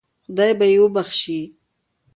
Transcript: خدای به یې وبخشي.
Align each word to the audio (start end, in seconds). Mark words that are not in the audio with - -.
خدای 0.25 0.51
به 0.59 0.65
یې 0.71 0.77
وبخشي. 0.81 1.41